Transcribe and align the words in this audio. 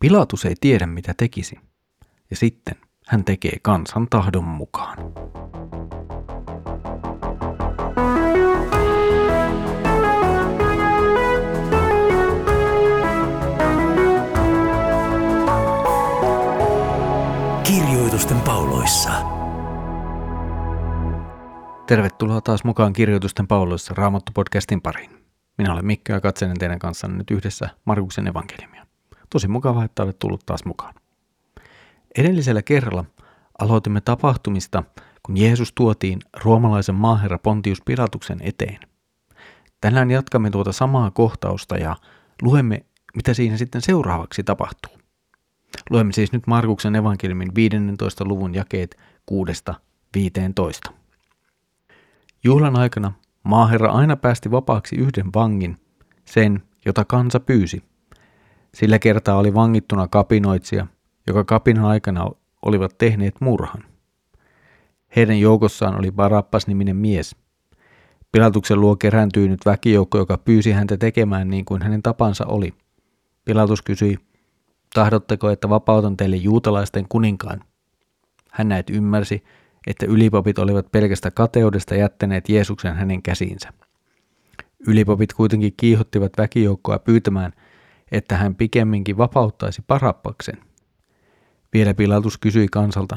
Pilatus 0.00 0.44
ei 0.44 0.54
tiedä 0.60 0.86
mitä 0.86 1.14
tekisi, 1.16 1.58
ja 2.30 2.36
sitten 2.36 2.74
hän 3.06 3.24
tekee 3.24 3.56
kansan 3.62 4.06
tahdon 4.10 4.44
mukaan. 4.44 4.98
Kirjoitusten 17.62 18.40
pauloissa. 18.40 19.10
Tervetuloa 21.86 22.40
taas 22.40 22.64
mukaan 22.64 22.92
Kirjoitusten 22.92 23.46
pauloissa 23.46 23.94
Raamattu-podcastin 23.94 24.80
pariin. 24.82 25.10
Minä 25.58 25.72
olen 25.72 25.86
Mikko 25.86 26.12
ja 26.12 26.20
katselen 26.20 26.58
teidän 26.58 26.78
kanssanne 26.78 27.16
nyt 27.16 27.30
yhdessä 27.30 27.68
Markuksen 27.84 28.26
evankeliumia. 28.26 28.77
Tosi 29.30 29.48
mukavaa, 29.48 29.84
että 29.84 30.02
olet 30.02 30.18
tullut 30.18 30.46
taas 30.46 30.64
mukaan. 30.64 30.94
Edellisellä 32.18 32.62
kerralla 32.62 33.04
aloitimme 33.58 34.00
tapahtumista, 34.00 34.84
kun 35.22 35.36
Jeesus 35.36 35.72
tuotiin 35.72 36.18
roomalaisen 36.44 36.94
maaherra 36.94 37.38
Pontius 37.38 37.82
Pilatuksen 37.84 38.38
eteen. 38.42 38.78
Tänään 39.80 40.10
jatkamme 40.10 40.50
tuota 40.50 40.72
samaa 40.72 41.10
kohtausta 41.10 41.76
ja 41.76 41.96
luemme, 42.42 42.84
mitä 43.16 43.34
siinä 43.34 43.56
sitten 43.56 43.82
seuraavaksi 43.82 44.42
tapahtuu. 44.42 44.98
Luemme 45.90 46.12
siis 46.12 46.32
nyt 46.32 46.46
Markuksen 46.46 46.96
evankeliumin 46.96 47.54
15. 47.54 48.24
luvun 48.24 48.54
jakeet 48.54 48.98
6-15. 50.88 50.92
Juhlan 52.44 52.78
aikana 52.78 53.12
maaherra 53.42 53.90
aina 53.90 54.16
päästi 54.16 54.50
vapaaksi 54.50 54.96
yhden 54.96 55.32
vangin, 55.34 55.76
sen, 56.24 56.62
jota 56.84 57.04
kansa 57.04 57.40
pyysi. 57.40 57.82
Sillä 58.78 58.98
kertaa 58.98 59.38
oli 59.38 59.54
vangittuna 59.54 60.08
kapinoitsija, 60.08 60.86
joka 61.26 61.44
kapinan 61.44 61.84
aikana 61.84 62.30
olivat 62.62 62.98
tehneet 62.98 63.34
murhan. 63.40 63.84
Heidän 65.16 65.40
joukossaan 65.40 65.98
oli 65.98 66.10
Barabpas-niminen 66.10 66.96
mies. 66.96 67.36
Pilatuksen 68.32 68.80
luo 68.80 68.96
kerääntyi 68.96 69.48
nyt 69.48 69.66
väkijoukko, 69.66 70.18
joka 70.18 70.38
pyysi 70.38 70.72
häntä 70.72 70.96
tekemään 70.96 71.50
niin 71.50 71.64
kuin 71.64 71.82
hänen 71.82 72.02
tapansa 72.02 72.46
oli. 72.46 72.74
Pilatus 73.44 73.82
kysyi, 73.82 74.16
tahdotteko, 74.94 75.50
että 75.50 75.68
vapautan 75.68 76.16
teille 76.16 76.36
juutalaisten 76.36 77.06
kuninkaan? 77.08 77.60
Hän 78.50 78.68
näet 78.68 78.90
ymmärsi, 78.90 79.44
että 79.86 80.06
ylipapit 80.06 80.58
olivat 80.58 80.92
pelkästä 80.92 81.30
kateudesta 81.30 81.94
jättäneet 81.94 82.48
Jeesuksen 82.48 82.94
hänen 82.94 83.22
käsiinsä. 83.22 83.72
Ylipapit 84.86 85.32
kuitenkin 85.32 85.74
kiihottivat 85.76 86.32
väkijoukkoa 86.38 86.98
pyytämään, 86.98 87.52
että 88.12 88.36
hän 88.36 88.54
pikemminkin 88.54 89.18
vapauttaisi 89.18 89.82
parappaksen. 89.86 90.58
Vielä 91.72 91.94
Pilatus 91.94 92.38
kysyi 92.38 92.66
kansalta, 92.72 93.16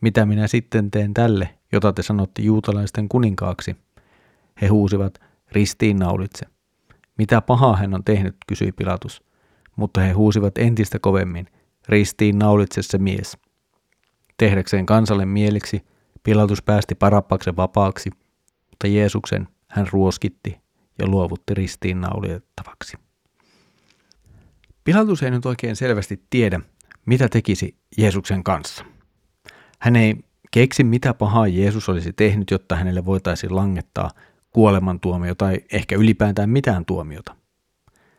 mitä 0.00 0.26
minä 0.26 0.46
sitten 0.46 0.90
teen 0.90 1.14
tälle, 1.14 1.58
jota 1.72 1.92
te 1.92 2.02
sanotte 2.02 2.42
juutalaisten 2.42 3.08
kuninkaaksi? 3.08 3.76
He 4.62 4.66
huusivat, 4.66 5.20
ristiinnaulitse. 5.52 6.46
Mitä 7.18 7.40
pahaa 7.40 7.76
hän 7.76 7.94
on 7.94 8.04
tehnyt, 8.04 8.36
kysyi 8.46 8.72
Pilatus. 8.72 9.22
Mutta 9.76 10.00
he 10.00 10.12
huusivat 10.12 10.58
entistä 10.58 10.98
kovemmin, 10.98 11.46
ristiin 11.88 12.38
naulitse 12.38 12.82
se 12.82 12.98
mies. 12.98 13.38
Tehdäkseen 14.36 14.86
kansalle 14.86 15.26
mieliksi, 15.26 15.86
Pilatus 16.22 16.62
päästi 16.62 16.94
Parappaksen 16.94 17.56
vapaaksi, 17.56 18.10
mutta 18.70 18.86
Jeesuksen 18.86 19.48
hän 19.68 19.86
ruoskitti 19.92 20.60
ja 20.98 21.06
luovutti 21.06 21.54
ristiin 21.54 22.00
naulitettavaksi. 22.00 22.96
Pilatus 24.84 25.22
ei 25.22 25.30
nyt 25.30 25.46
oikein 25.46 25.76
selvästi 25.76 26.22
tiedä, 26.30 26.60
mitä 27.06 27.28
tekisi 27.28 27.76
Jeesuksen 27.98 28.44
kanssa. 28.44 28.84
Hän 29.78 29.96
ei 29.96 30.16
keksi, 30.50 30.84
mitä 30.84 31.14
pahaa 31.14 31.46
Jeesus 31.46 31.88
olisi 31.88 32.12
tehnyt, 32.12 32.50
jotta 32.50 32.76
hänelle 32.76 33.04
voitaisiin 33.04 33.56
langettaa 33.56 34.10
kuolemantuomio 34.50 35.34
tai 35.34 35.58
ehkä 35.72 35.96
ylipäätään 35.96 36.50
mitään 36.50 36.84
tuomiota. 36.84 37.36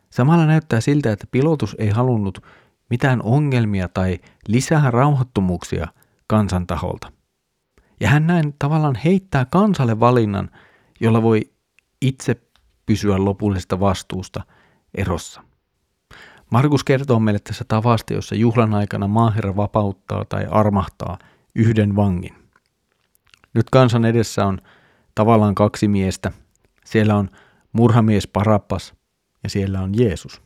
Samalla 0.10 0.46
näyttää 0.46 0.82
siltä, 0.82 1.12
että 1.12 1.28
pilotus 1.32 1.76
ei 1.80 1.90
halunnut 1.90 2.44
mitään 2.90 3.22
ongelmia 3.22 3.88
tai 3.88 4.20
lisää 4.48 4.92
rauhattomuuksia 4.92 5.88
kansan 6.28 6.68
taholta. 6.68 7.12
Ja 8.00 8.10
hän 8.10 8.28
näin 8.28 8.56
tavallaan 8.60 8.96
heittää 9.06 9.46
kansalle 9.46 10.00
valinnan, 10.00 10.50
jolla 11.00 11.22
voi 11.22 11.52
itse 12.02 12.42
pysyä 12.86 13.26
lopullisesta 13.26 13.80
vastuusta 13.80 14.44
erossa. 14.98 15.42
Markus 16.52 16.84
kertoo 16.84 17.20
meille 17.20 17.40
tässä 17.40 17.66
tavasta, 17.68 18.14
jossa 18.14 18.36
juhlan 18.36 18.74
aikana 18.74 19.08
maaherra 19.08 19.56
vapauttaa 19.56 20.26
tai 20.26 20.46
armahtaa 20.52 21.18
yhden 21.56 21.96
vangin. 21.96 22.36
Nyt 23.54 23.70
kansan 23.70 24.06
edessä 24.06 24.46
on 24.46 24.62
tavallaan 25.16 25.56
kaksi 25.56 25.88
miestä. 25.88 26.32
Siellä 26.86 27.16
on 27.16 27.30
murhamies 27.74 28.28
Parappas 28.28 28.94
ja 29.44 29.50
siellä 29.50 29.82
on 29.82 29.98
Jeesus. 29.98 30.42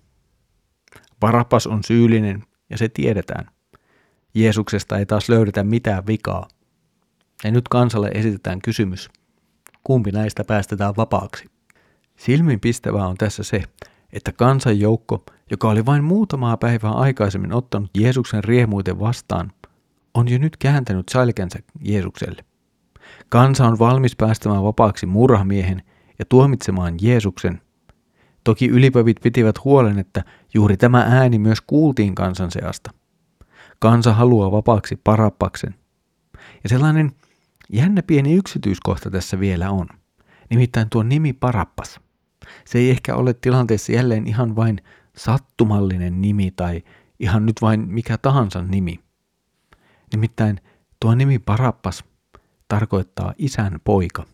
Parappas 1.20 1.68
on 1.68 1.84
syyllinen 1.84 2.44
ja 2.70 2.78
se 2.78 2.90
tiedetään. 2.90 3.46
Jeesuksesta 4.34 4.98
ei 4.98 5.06
taas 5.06 5.30
löydetä 5.30 5.64
mitään 5.64 6.08
vikaa. 6.08 6.48
Ja 7.44 7.52
nyt 7.52 7.68
kansalle 7.68 8.12
esitetään 8.14 8.62
kysymys, 8.62 9.10
kumpi 9.84 10.12
näistä 10.12 10.44
päästetään 10.44 10.96
vapaaksi. 10.98 11.46
Silminpistävää 12.18 13.08
on 13.08 13.18
tässä 13.18 13.44
se, 13.44 13.64
että 14.14 14.32
kansanjoukko, 14.32 15.26
joka 15.52 15.70
oli 15.70 15.86
vain 15.86 16.04
muutamaa 16.04 16.58
päivää 16.58 16.92
aikaisemmin 16.92 17.54
ottanut 17.54 17.90
Jeesuksen 17.98 18.44
riemuiten 18.44 19.00
vastaan, 19.00 19.52
on 20.14 20.28
jo 20.28 20.38
nyt 20.38 20.58
kääntänyt 20.58 21.10
selkänsä 21.10 21.60
Jeesukselle. 21.82 22.46
Kansa 23.30 23.68
on 23.68 23.80
valmis 23.80 24.16
päästämään 24.16 24.64
vapaaksi 24.64 25.06
murhamiehen 25.06 25.84
ja 26.20 26.26
tuomitsemaan 26.26 26.96
Jeesuksen. 27.02 27.62
Toki 28.44 28.68
ylipövit 28.68 29.18
pitivät 29.24 29.64
huolen, 29.64 30.00
että 30.00 30.24
juuri 30.54 30.78
tämä 30.78 31.06
ääni 31.10 31.40
myös 31.40 31.62
kuultiin 31.62 32.16
kansan 32.16 32.52
seasta. 32.52 32.92
Kansa 33.80 34.14
haluaa 34.14 34.52
vapaaksi 34.52 34.96
parappaksen. 35.04 35.76
Ja 36.64 36.70
sellainen 36.70 37.12
jännä 37.70 38.04
pieni 38.04 38.36
yksityiskohta 38.36 39.12
tässä 39.12 39.40
vielä 39.40 39.70
on. 39.70 39.88
Nimittäin 40.50 40.90
tuo 40.90 41.04
nimi 41.04 41.34
Parappas– 41.34 42.00
se 42.66 42.80
ei 42.80 42.90
ehkä 42.90 43.16
ole 43.16 43.34
tilanteessa 43.34 43.92
jälleen 43.92 44.28
ihan 44.28 44.56
vain 44.56 44.82
sattumallinen 45.20 46.22
nimi 46.22 46.52
tai 46.52 46.84
ihan 47.20 47.46
nyt 47.46 47.62
vain 47.62 47.90
mikä 47.90 48.18
tahansa 48.18 48.62
nimi. 48.62 49.00
Nimittäin 50.14 50.62
tuo 51.00 51.16
nimi 51.16 51.40
Parappas 51.40 52.04
tarkoittaa 52.68 53.34
isän 53.38 53.80
poika. 53.84 54.26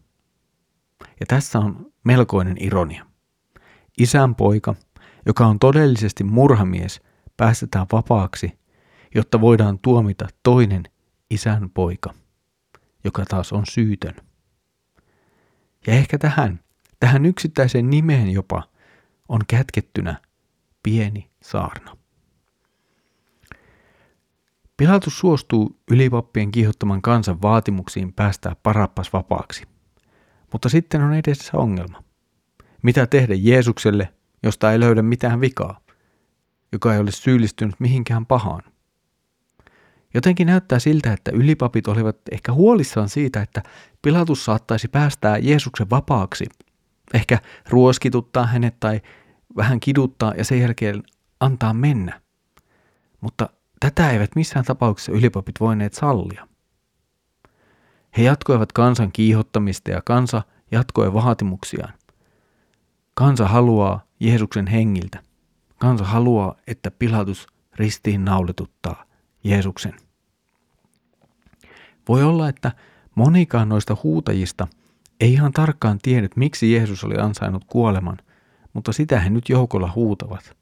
Ja 1.20 1.26
tässä 1.28 1.60
on 1.60 1.92
melkoinen 2.04 2.58
ironia. 2.60 3.06
Isän 3.98 4.36
poika, 4.36 4.76
joka 5.26 5.48
on 5.48 5.60
todellisesti 5.60 6.24
murhamies, 6.24 7.02
päästetään 7.38 7.86
vapaaksi, 7.92 8.60
jotta 9.16 9.42
voidaan 9.42 9.80
tuomita 9.80 10.28
toinen 10.44 10.84
isän 11.30 11.70
poika, 11.70 12.14
joka 13.04 13.26
taas 13.26 13.54
on 13.54 13.64
syytön. 13.66 14.16
Ja 15.88 15.94
ehkä 15.94 16.18
tähän 16.18 16.60
Tähän 17.00 17.26
yksittäiseen 17.26 17.90
nimeen 17.90 18.30
jopa 18.30 18.64
on 19.30 19.42
kätkettynä 19.48 20.22
pieni 20.86 21.30
saarna. 21.42 21.98
Pilatus 24.78 25.20
suostuu 25.20 25.80
ylipappien 25.92 26.52
kiihottaman 26.52 27.02
kansan 27.02 27.42
vaatimuksiin 27.42 28.14
päästää 28.14 28.56
parappas 28.64 29.14
vapaaksi. 29.14 29.64
Mutta 30.52 30.70
sitten 30.70 31.02
on 31.02 31.14
edessä 31.14 31.58
ongelma. 31.58 32.04
Mitä 32.82 33.08
tehdä 33.08 33.34
Jeesukselle, 33.38 34.14
josta 34.44 34.72
ei 34.72 34.80
löydä 34.80 35.02
mitään 35.02 35.42
vikaa, 35.42 35.80
joka 36.72 36.94
ei 36.94 37.00
ole 37.00 37.12
syyllistynyt 37.12 37.76
mihinkään 37.80 38.26
pahaan? 38.26 38.62
Jotenkin 40.14 40.48
näyttää 40.48 40.80
siltä, 40.80 41.14
että 41.14 41.32
ylipapit 41.32 41.88
olivat 41.88 42.18
ehkä 42.32 42.54
huolissaan 42.54 43.10
siitä, 43.10 43.42
että 43.42 43.64
Pilatus 44.02 44.46
saattaisi 44.46 44.88
päästää 44.88 45.38
Jeesuksen 45.38 45.90
vapaaksi– 45.90 46.46
Ehkä 47.14 47.40
ruoskituttaa 47.70 48.46
hänet 48.46 48.80
tai 48.80 49.02
vähän 49.58 49.80
kiduttaa 49.80 50.34
ja 50.38 50.46
sen 50.46 50.60
jälkeen 50.60 51.04
antaa 51.40 51.74
mennä. 51.74 52.22
Mutta 53.22 53.50
tätä 53.80 54.12
eivät 54.12 54.36
missään 54.36 54.66
tapauksessa 54.66 55.12
ylipapit 55.12 55.60
voineet 55.60 55.94
sallia. 55.94 56.48
He 58.18 58.24
jatkoivat 58.24 58.72
kansan 58.72 59.12
kiihottamista 59.12 59.92
ja 59.92 60.02
kansa 60.06 60.42
jatkoi 60.72 61.14
vaatimuksiaan. 61.14 61.94
Kansa 63.14 63.48
haluaa 63.48 64.06
Jeesuksen 64.20 64.68
hengiltä. 64.68 65.20
Kansa 65.78 66.04
haluaa, 66.04 66.56
että 66.68 66.92
Pilatus 66.92 67.48
ristiin 67.76 68.26
naulituttaa 68.26 69.06
Jeesuksen. 69.44 69.94
Voi 72.08 72.24
olla, 72.24 72.50
että 72.50 72.72
monikaan 73.16 73.70
noista 73.70 73.98
huutajista– 74.04 74.68
ei 75.20 75.34
ihan 75.34 75.52
tarkkaan 75.52 76.00
tiennyt, 76.02 76.36
miksi 76.36 76.74
Jeesus 76.74 77.04
oli 77.04 77.18
ansainnut 77.18 77.64
kuoleman, 77.68 78.18
mutta 78.76 78.94
sitä 78.94 79.20
he 79.20 79.30
nyt 79.30 79.50
joukolla 79.50 79.92
huutavat. 79.96 80.58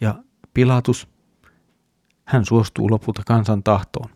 Ja 0.00 0.14
Pilatus, 0.54 1.08
Hän 2.24 2.44
suostuu 2.44 2.90
lopulta 2.90 3.22
kansan 3.26 3.62
tahtoon. 3.62 4.10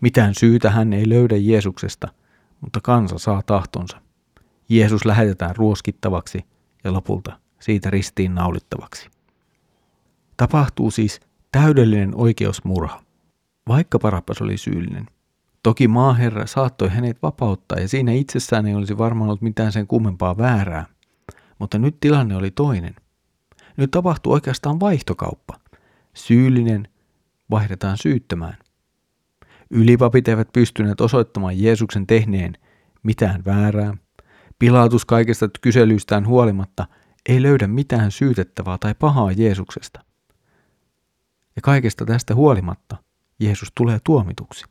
Mitään 0.00 0.34
syytä 0.34 0.70
hän 0.70 0.92
ei 0.92 1.08
löydä 1.08 1.36
Jeesuksesta, 1.36 2.08
mutta 2.60 2.80
kansa 2.80 3.18
saa 3.18 3.42
tahtonsa. 3.42 4.00
Jeesus 4.68 5.04
lähetetään 5.04 5.56
ruoskittavaksi 5.56 6.44
ja 6.84 6.92
lopulta 6.92 7.38
siitä 7.60 7.90
ristiin 7.90 8.34
naulittavaksi. 8.34 9.08
Tapahtuu 10.36 10.90
siis 10.90 11.20
täydellinen 11.52 12.12
oikeusmurha. 12.14 13.02
Vaikka 13.68 13.98
Parappas 13.98 14.42
oli 14.42 14.56
syyllinen, 14.56 15.06
toki 15.62 15.88
maaherra 15.88 16.46
saattoi 16.46 16.88
hänet 16.88 17.22
vapauttaa 17.22 17.78
ja 17.78 17.88
siinä 17.88 18.12
itsessään 18.12 18.66
ei 18.66 18.74
olisi 18.74 18.98
varmaan 18.98 19.28
ollut 19.28 19.42
mitään 19.42 19.72
sen 19.72 19.86
kummempaa 19.86 20.38
väärää. 20.38 20.86
Mutta 21.58 21.78
nyt 21.78 21.96
tilanne 22.00 22.36
oli 22.36 22.50
toinen. 22.50 22.94
Nyt 23.76 23.90
tapahtuu 23.90 24.32
oikeastaan 24.32 24.80
vaihtokauppa. 24.80 25.60
Syyllinen 26.14 26.88
vaihdetaan 27.50 27.98
syyttämään. 27.98 28.56
Ylipapit 29.70 30.28
eivät 30.28 30.48
pystyneet 30.52 31.00
osoittamaan 31.00 31.60
Jeesuksen 31.60 32.06
tehneen 32.06 32.58
mitään 33.02 33.44
väärää. 33.44 33.96
Pilatus 34.58 35.04
kaikesta 35.04 35.48
kyselyistään 35.60 36.26
huolimatta 36.26 36.86
ei 37.28 37.42
löydä 37.42 37.66
mitään 37.66 38.10
syytettävää 38.10 38.78
tai 38.78 38.94
pahaa 38.98 39.32
Jeesuksesta. 39.32 40.04
Ja 41.56 41.62
kaikesta 41.62 42.04
tästä 42.04 42.34
huolimatta 42.34 42.96
Jeesus 43.40 43.72
tulee 43.74 43.98
tuomituksi. 44.04 44.64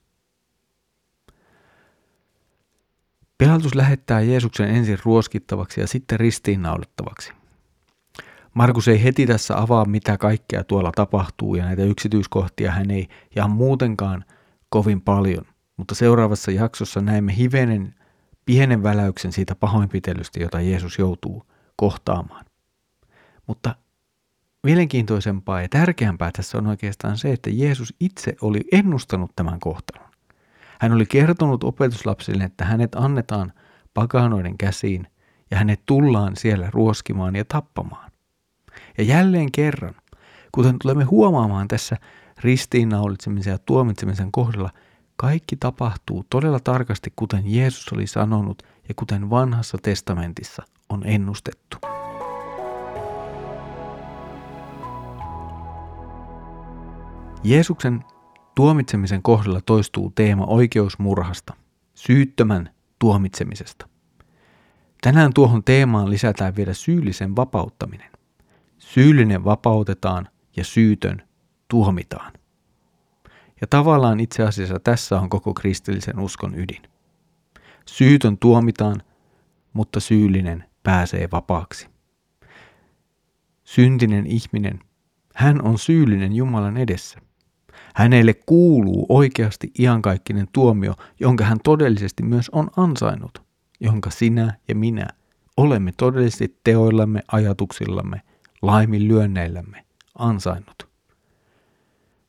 Pilatus 3.37 3.75
lähettää 3.75 4.21
Jeesuksen 4.21 4.69
ensin 4.69 4.97
ruoskittavaksi 5.05 5.81
ja 5.81 5.87
sitten 5.87 6.19
ristiinnaulittavaksi. 6.19 7.33
Markus 8.53 8.87
ei 8.87 9.03
heti 9.03 9.27
tässä 9.27 9.61
avaa, 9.61 9.85
mitä 9.85 10.17
kaikkea 10.17 10.63
tuolla 10.63 10.91
tapahtuu, 10.95 11.55
ja 11.55 11.65
näitä 11.65 11.83
yksityiskohtia 11.83 12.71
hän 12.71 12.91
ei 12.91 13.07
ja 13.35 13.47
muutenkaan 13.47 14.25
kovin 14.69 15.01
paljon. 15.01 15.45
Mutta 15.77 15.95
seuraavassa 15.95 16.51
jaksossa 16.51 17.01
näemme 17.01 17.37
hivenen 17.37 17.95
pienen 18.45 18.83
väläyksen 18.83 19.31
siitä 19.31 19.55
pahoinpitelystä, 19.55 20.39
jota 20.39 20.61
Jeesus 20.61 20.99
joutuu 20.99 21.45
kohtaamaan. 21.75 22.45
Mutta 23.47 23.75
mielenkiintoisempaa 24.63 25.61
ja 25.61 25.69
tärkeämpää 25.69 26.31
tässä 26.31 26.57
on 26.57 26.67
oikeastaan 26.67 27.17
se, 27.17 27.33
että 27.33 27.49
Jeesus 27.49 27.93
itse 27.99 28.35
oli 28.41 28.61
ennustanut 28.71 29.31
tämän 29.35 29.59
kohtalon. 29.59 30.12
Hän 30.83 30.91
oli 30.91 31.05
kertonut 31.05 31.63
opetuslapsille, 31.63 32.43
että 32.43 32.65
hänet 32.65 32.95
annetaan 32.95 33.53
pakanoiden 33.93 34.57
käsiin 34.57 35.07
ja 35.51 35.57
hänet 35.57 35.81
tullaan 35.85 36.35
siellä 36.35 36.69
ruoskimaan 36.73 37.35
ja 37.35 37.45
tappamaan. 37.45 38.11
Ja 38.97 39.03
jälleen 39.03 39.51
kerran, 39.51 39.95
kuten 40.51 40.79
tulemme 40.79 41.03
huomaamaan 41.03 41.67
tässä 41.67 41.97
ristiinnaulitsemisen 42.39 43.51
ja 43.51 43.57
tuomitsemisen 43.57 44.31
kohdalla, 44.31 44.69
kaikki 45.15 45.55
tapahtuu 45.55 46.25
todella 46.29 46.59
tarkasti, 46.59 47.13
kuten 47.15 47.43
Jeesus 47.45 47.93
oli 47.93 48.07
sanonut 48.07 48.63
ja 48.87 48.93
kuten 48.95 49.29
vanhassa 49.29 49.77
testamentissa 49.81 50.63
on 50.89 51.01
ennustettu. 51.05 51.77
Jeesuksen 57.43 58.03
tuomitsemisen 58.55 59.21
kohdalla 59.21 59.61
toistuu 59.61 60.11
teema 60.15 60.45
oikeusmurhasta, 60.45 61.53
syyttömän 61.95 62.69
tuomitsemisesta. 62.99 63.87
Tänään 65.01 65.33
tuohon 65.33 65.63
teemaan 65.63 66.09
lisätään 66.09 66.55
vielä 66.55 66.73
syyllisen 66.73 67.35
vapauttaminen. 67.35 68.11
Syyllinen 68.77 69.43
vapautetaan 69.43 70.27
ja 70.55 70.63
syytön 70.63 71.21
tuomitaan. 71.67 72.33
Ja 73.61 73.67
tavallaan 73.67 74.19
itse 74.19 74.43
asiassa 74.43 74.79
tässä 74.79 75.19
on 75.19 75.29
koko 75.29 75.53
kristillisen 75.53 76.19
uskon 76.19 76.59
ydin. 76.59 76.81
Syytön 77.85 78.37
tuomitaan, 78.37 79.01
mutta 79.73 79.99
syyllinen 79.99 80.63
pääsee 80.83 81.27
vapaaksi. 81.31 81.87
Syntinen 83.63 84.27
ihminen, 84.27 84.79
hän 85.35 85.61
on 85.61 85.79
syyllinen 85.79 86.33
Jumalan 86.33 86.77
edessä. 86.77 87.19
Hänelle 87.93 88.33
kuuluu 88.33 89.05
oikeasti 89.09 89.71
iankaikkinen 89.79 90.47
tuomio, 90.51 90.93
jonka 91.19 91.43
hän 91.43 91.59
todellisesti 91.63 92.23
myös 92.23 92.49
on 92.49 92.69
ansainnut, 92.77 93.41
jonka 93.79 94.09
sinä 94.09 94.57
ja 94.67 94.75
minä 94.75 95.07
olemme 95.57 95.91
todellisesti 95.97 96.59
teoillamme, 96.63 97.23
ajatuksillamme, 97.31 98.21
laiminlyönneillämme 98.61 99.85
ansainnut. 100.17 100.87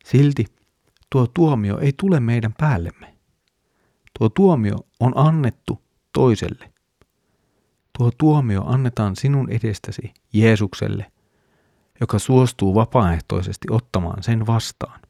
Silti 0.04 0.46
tuo 1.10 1.26
tuomio 1.26 1.78
ei 1.78 1.92
tule 1.96 2.20
meidän 2.20 2.54
päällemme. 2.58 3.14
Tuo 4.18 4.28
tuomio 4.28 4.76
on 5.00 5.12
annettu 5.16 5.82
toiselle. 6.12 6.72
Tuo 7.98 8.10
tuomio 8.18 8.64
annetaan 8.66 9.16
sinun 9.16 9.50
edestäsi 9.50 10.14
Jeesukselle, 10.32 11.12
joka 12.00 12.18
suostuu 12.18 12.74
vapaaehtoisesti 12.74 13.68
ottamaan 13.70 14.22
sen 14.22 14.46
vastaan. 14.46 15.00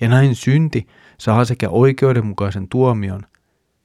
Ja 0.00 0.08
näin 0.08 0.34
synti 0.34 0.86
saa 1.18 1.44
sekä 1.44 1.68
oikeudenmukaisen 1.68 2.68
tuomion, 2.68 3.22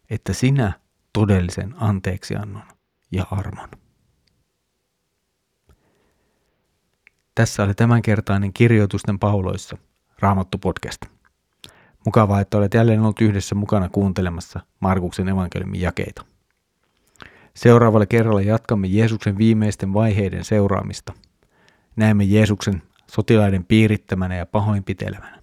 että 0.09 0.33
sinä 0.33 0.73
todellisen 1.13 1.75
anteeksiannon 1.77 2.63
ja 3.11 3.25
armon. 3.31 3.69
Tässä 7.35 7.63
oli 7.63 7.73
tämänkertainen 7.73 8.53
kirjoitusten 8.53 9.19
pauloissa 9.19 9.77
Raamattu 10.19 10.57
podcast. 10.57 11.01
Mukavaa, 12.05 12.41
että 12.41 12.57
olet 12.57 12.73
jälleen 12.73 13.01
ollut 13.01 13.21
yhdessä 13.21 13.55
mukana 13.55 13.89
kuuntelemassa 13.89 14.59
Markuksen 14.79 15.29
evankeliumin 15.29 15.81
jakeita. 15.81 16.25
Seuraavalla 17.55 18.05
kerralla 18.05 18.41
jatkamme 18.41 18.87
Jeesuksen 18.87 19.37
viimeisten 19.37 19.93
vaiheiden 19.93 20.45
seuraamista. 20.45 21.13
Näemme 21.95 22.23
Jeesuksen 22.23 22.81
sotilaiden 23.11 23.65
piirittämänä 23.65 24.35
ja 24.35 24.45
pahoinpitelevänä. 24.45 25.42